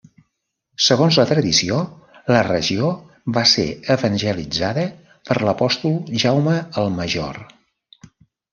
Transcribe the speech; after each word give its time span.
Segons 0.85 1.17
la 1.19 1.25
tradició 1.31 1.77
la 2.35 2.39
regió 2.47 2.87
va 3.37 3.45
ser 3.53 3.67
evangelitzada 3.97 4.87
per 5.29 5.39
l'apòstol 5.45 6.03
Jaume 6.25 6.59
el 6.85 6.93
Major. 7.01 7.41